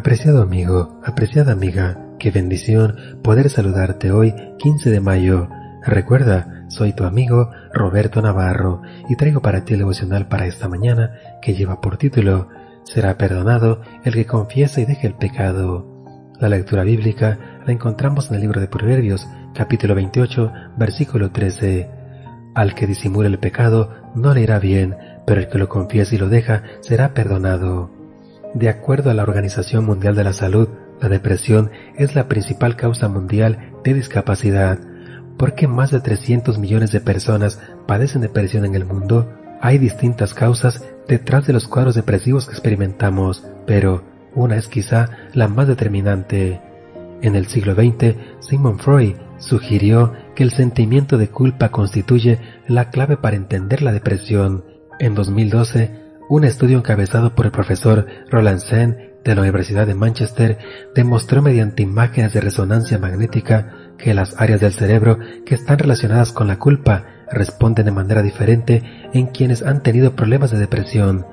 Apreciado 0.00 0.40
amigo, 0.40 0.98
apreciada 1.04 1.52
amiga, 1.52 1.98
qué 2.18 2.30
bendición 2.30 2.96
poder 3.22 3.50
saludarte 3.50 4.10
hoy 4.12 4.34
15 4.56 4.88
de 4.88 4.98
mayo. 4.98 5.50
Recuerda, 5.84 6.64
soy 6.68 6.94
tu 6.94 7.04
amigo 7.04 7.50
Roberto 7.74 8.22
Navarro 8.22 8.80
y 9.10 9.16
traigo 9.16 9.42
para 9.42 9.66
ti 9.66 9.74
el 9.74 9.80
devocional 9.80 10.26
para 10.26 10.46
esta 10.46 10.70
mañana 10.70 11.12
que 11.42 11.52
lleva 11.52 11.82
por 11.82 11.98
título 11.98 12.48
Será 12.82 13.18
perdonado 13.18 13.82
el 14.02 14.14
que 14.14 14.24
confiesa 14.24 14.80
y 14.80 14.86
deje 14.86 15.06
el 15.06 15.16
pecado. 15.16 15.86
La 16.40 16.48
lectura 16.48 16.82
bíblica 16.82 17.60
la 17.66 17.72
encontramos 17.74 18.30
en 18.30 18.36
el 18.36 18.40
libro 18.40 18.58
de 18.58 18.68
Proverbios, 18.68 19.28
capítulo 19.54 19.94
28, 19.94 20.50
versículo 20.78 21.30
13. 21.30 21.90
Al 22.54 22.74
que 22.74 22.86
disimula 22.86 23.28
el 23.28 23.38
pecado 23.38 23.90
no 24.14 24.32
le 24.32 24.40
irá 24.40 24.58
bien, 24.60 24.96
pero 25.26 25.42
el 25.42 25.50
que 25.50 25.58
lo 25.58 25.68
confiesa 25.68 26.14
y 26.14 26.18
lo 26.18 26.30
deja 26.30 26.62
será 26.80 27.12
perdonado. 27.12 27.99
De 28.54 28.68
acuerdo 28.68 29.10
a 29.10 29.14
la 29.14 29.22
Organización 29.22 29.84
Mundial 29.84 30.16
de 30.16 30.24
la 30.24 30.32
Salud, 30.32 30.68
la 31.00 31.08
depresión 31.08 31.70
es 31.96 32.16
la 32.16 32.26
principal 32.26 32.74
causa 32.74 33.08
mundial 33.08 33.72
de 33.84 33.94
discapacidad. 33.94 34.78
Porque 35.38 35.68
más 35.68 35.92
de 35.92 36.00
300 36.00 36.58
millones 36.58 36.90
de 36.90 37.00
personas 37.00 37.60
padecen 37.86 38.22
depresión 38.22 38.64
en 38.64 38.74
el 38.74 38.84
mundo, 38.84 39.32
hay 39.60 39.78
distintas 39.78 40.34
causas 40.34 40.84
detrás 41.06 41.46
de 41.46 41.52
los 41.52 41.68
cuadros 41.68 41.94
depresivos 41.94 42.46
que 42.46 42.52
experimentamos, 42.52 43.46
pero 43.66 44.02
una 44.34 44.56
es 44.56 44.66
quizá 44.66 45.10
la 45.32 45.46
más 45.48 45.68
determinante. 45.68 46.60
En 47.22 47.36
el 47.36 47.46
siglo 47.46 47.74
XX, 47.74 48.16
Sigmund 48.40 48.80
Freud 48.80 49.14
sugirió 49.38 50.12
que 50.34 50.42
el 50.42 50.50
sentimiento 50.50 51.18
de 51.18 51.28
culpa 51.28 51.70
constituye 51.70 52.38
la 52.66 52.90
clave 52.90 53.16
para 53.16 53.36
entender 53.36 53.82
la 53.82 53.92
depresión. 53.92 54.64
En 54.98 55.14
2012, 55.14 55.99
un 56.30 56.44
estudio 56.44 56.78
encabezado 56.78 57.34
por 57.34 57.46
el 57.46 57.52
profesor 57.52 58.06
Roland 58.30 58.60
Sen 58.60 59.10
de 59.24 59.34
la 59.34 59.42
Universidad 59.42 59.86
de 59.88 59.96
Manchester 59.96 60.58
demostró 60.94 61.42
mediante 61.42 61.82
imágenes 61.82 62.32
de 62.32 62.40
resonancia 62.40 62.98
magnética 62.98 63.74
que 63.98 64.14
las 64.14 64.40
áreas 64.40 64.60
del 64.60 64.72
cerebro 64.72 65.18
que 65.44 65.56
están 65.56 65.80
relacionadas 65.80 66.32
con 66.32 66.46
la 66.46 66.58
culpa 66.58 67.04
responden 67.32 67.84
de 67.84 67.90
manera 67.90 68.22
diferente 68.22 68.84
en 69.12 69.26
quienes 69.26 69.62
han 69.64 69.82
tenido 69.82 70.14
problemas 70.14 70.52
de 70.52 70.60
depresión. 70.60 71.26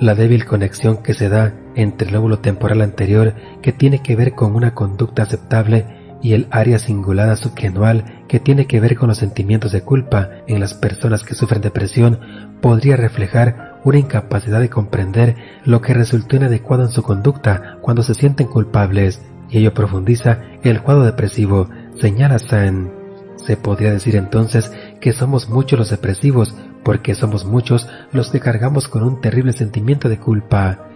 La 0.00 0.14
débil 0.14 0.46
conexión 0.46 1.02
que 1.02 1.14
se 1.14 1.28
da 1.28 1.52
entre 1.74 2.06
el 2.06 2.14
lóbulo 2.14 2.38
temporal 2.38 2.80
anterior 2.80 3.34
que 3.60 3.72
tiene 3.72 4.02
que 4.02 4.14
ver 4.14 4.34
con 4.34 4.54
una 4.54 4.72
conducta 4.72 5.24
aceptable 5.24 5.84
y 6.22 6.32
el 6.34 6.46
área 6.52 6.78
cingulada 6.78 7.34
subgenual 7.34 8.13
que 8.28 8.40
tiene 8.40 8.66
que 8.66 8.80
ver 8.80 8.96
con 8.96 9.08
los 9.08 9.18
sentimientos 9.18 9.72
de 9.72 9.82
culpa 9.82 10.30
en 10.46 10.60
las 10.60 10.74
personas 10.74 11.22
que 11.22 11.34
sufren 11.34 11.62
depresión 11.62 12.20
podría 12.60 12.96
reflejar 12.96 13.80
una 13.84 13.98
incapacidad 13.98 14.60
de 14.60 14.70
comprender 14.70 15.36
lo 15.64 15.80
que 15.80 15.94
resultó 15.94 16.36
inadecuado 16.36 16.84
en 16.84 16.90
su 16.90 17.02
conducta 17.02 17.78
cuando 17.82 18.02
se 18.02 18.14
sienten 18.14 18.46
culpables, 18.46 19.20
y 19.50 19.58
ello 19.58 19.74
profundiza 19.74 20.40
el 20.62 20.80
cuadro 20.82 21.04
depresivo, 21.04 21.68
señala 22.00 22.38
San. 22.38 22.92
Se 23.36 23.56
podría 23.56 23.92
decir 23.92 24.16
entonces 24.16 24.72
que 25.00 25.12
somos 25.12 25.50
muchos 25.50 25.78
los 25.78 25.90
depresivos, 25.90 26.56
porque 26.82 27.14
somos 27.14 27.44
muchos 27.44 27.88
los 28.12 28.30
que 28.30 28.40
cargamos 28.40 28.88
con 28.88 29.02
un 29.02 29.20
terrible 29.20 29.52
sentimiento 29.52 30.08
de 30.08 30.18
culpa. 30.18 30.88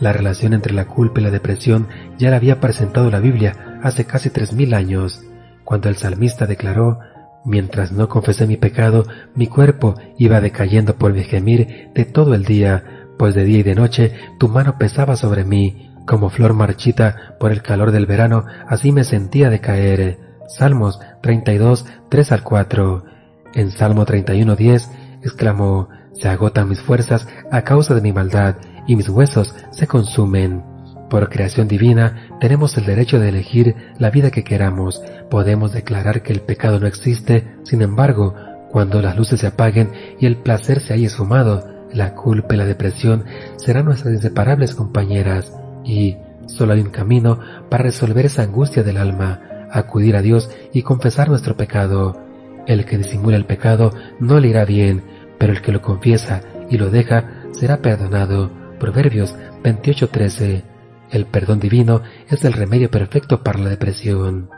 La 0.00 0.12
relación 0.12 0.52
entre 0.52 0.74
la 0.74 0.86
culpa 0.86 1.20
y 1.20 1.24
la 1.24 1.30
depresión 1.30 1.88
ya 2.18 2.30
la 2.30 2.36
había 2.36 2.60
presentado 2.60 3.10
la 3.10 3.20
Biblia 3.20 3.80
hace 3.82 4.04
casi 4.04 4.30
tres 4.30 4.52
mil 4.52 4.74
años, 4.74 5.24
cuando 5.68 5.90
el 5.90 5.96
salmista 5.96 6.46
declaró 6.46 6.98
Mientras 7.44 7.92
no 7.92 8.08
confesé 8.08 8.46
mi 8.46 8.56
pecado, 8.56 9.04
mi 9.34 9.48
cuerpo 9.48 9.96
iba 10.16 10.40
decayendo 10.40 10.96
por 10.96 11.12
mi 11.12 11.24
gemir 11.24 11.90
de 11.94 12.06
todo 12.06 12.34
el 12.34 12.46
día, 12.46 13.10
pues 13.18 13.34
de 13.34 13.44
día 13.44 13.58
y 13.58 13.62
de 13.62 13.74
noche 13.74 14.14
tu 14.38 14.48
mano 14.48 14.78
pesaba 14.78 15.14
sobre 15.14 15.44
mí, 15.44 15.92
como 16.06 16.30
flor 16.30 16.54
marchita 16.54 17.36
por 17.38 17.52
el 17.52 17.60
calor 17.60 17.90
del 17.92 18.06
verano, 18.06 18.46
así 18.66 18.92
me 18.92 19.04
sentía 19.04 19.50
decaer. 19.50 20.18
Salmos 20.48 21.00
32, 21.20 21.84
3 22.08 22.32
al 22.32 22.42
4. 22.42 23.04
En 23.52 23.70
Salmo 23.70 24.06
31, 24.06 24.56
10, 24.56 24.90
exclamó, 25.22 25.90
se 26.14 26.28
agotan 26.28 26.70
mis 26.70 26.80
fuerzas 26.80 27.28
a 27.50 27.60
causa 27.60 27.94
de 27.94 28.00
mi 28.00 28.12
maldad, 28.14 28.56
y 28.86 28.96
mis 28.96 29.10
huesos 29.10 29.54
se 29.70 29.86
consumen. 29.86 30.77
Por 31.10 31.30
creación 31.30 31.68
divina 31.68 32.28
tenemos 32.40 32.76
el 32.76 32.84
derecho 32.84 33.18
de 33.18 33.30
elegir 33.30 33.74
la 33.98 34.10
vida 34.10 34.30
que 34.30 34.44
queramos. 34.44 35.02
Podemos 35.30 35.72
declarar 35.72 36.22
que 36.22 36.32
el 36.32 36.40
pecado 36.40 36.80
no 36.80 36.86
existe, 36.86 37.56
sin 37.62 37.80
embargo, 37.80 38.34
cuando 38.70 39.00
las 39.00 39.16
luces 39.16 39.40
se 39.40 39.46
apaguen 39.46 39.90
y 40.20 40.26
el 40.26 40.36
placer 40.36 40.80
se 40.80 40.92
haya 40.92 41.06
esfumado, 41.06 41.66
la 41.92 42.14
culpa 42.14 42.54
y 42.54 42.58
la 42.58 42.66
depresión 42.66 43.24
serán 43.56 43.86
nuestras 43.86 44.12
inseparables 44.12 44.74
compañeras. 44.74 45.52
Y 45.84 46.16
solo 46.46 46.74
hay 46.74 46.80
un 46.80 46.90
camino 46.90 47.40
para 47.70 47.84
resolver 47.84 48.26
esa 48.26 48.42
angustia 48.42 48.82
del 48.82 48.98
alma, 48.98 49.40
acudir 49.72 50.14
a 50.16 50.22
Dios 50.22 50.50
y 50.74 50.82
confesar 50.82 51.30
nuestro 51.30 51.56
pecado. 51.56 52.20
El 52.66 52.84
que 52.84 52.98
disimula 52.98 53.38
el 53.38 53.46
pecado 53.46 53.94
no 54.20 54.40
le 54.40 54.48
irá 54.48 54.66
bien, 54.66 55.02
pero 55.38 55.54
el 55.54 55.62
que 55.62 55.72
lo 55.72 55.80
confiesa 55.80 56.42
y 56.68 56.76
lo 56.76 56.90
deja 56.90 57.44
será 57.52 57.78
perdonado. 57.78 58.50
Proverbios 58.78 59.34
28:13 59.62 60.77
el 61.10 61.26
perdón 61.26 61.60
divino 61.60 62.02
es 62.28 62.44
el 62.44 62.52
remedio 62.52 62.90
perfecto 62.90 63.42
para 63.42 63.58
la 63.58 63.70
depresión. 63.70 64.50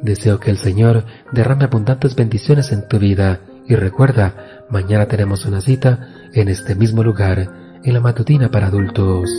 Deseo 0.00 0.38
que 0.38 0.50
el 0.50 0.58
Señor 0.58 1.04
derrame 1.32 1.64
abundantes 1.64 2.14
bendiciones 2.14 2.72
en 2.72 2.86
tu 2.86 2.98
vida 2.98 3.40
y 3.66 3.74
recuerda, 3.74 4.64
mañana 4.70 5.06
tenemos 5.06 5.44
una 5.46 5.60
cita 5.60 6.08
en 6.32 6.48
este 6.48 6.74
mismo 6.74 7.02
lugar, 7.02 7.80
en 7.82 7.94
la 7.94 8.00
matutina 8.00 8.50
para 8.50 8.68
adultos. 8.68 9.30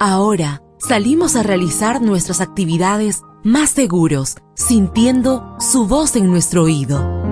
Ahora 0.00 0.62
salimos 0.78 1.36
a 1.36 1.44
realizar 1.44 2.02
nuestras 2.02 2.40
actividades 2.40 3.22
más 3.44 3.70
seguros, 3.70 4.36
sintiendo 4.54 5.56
su 5.60 5.86
voz 5.86 6.16
en 6.16 6.26
nuestro 6.26 6.64
oído. 6.64 7.31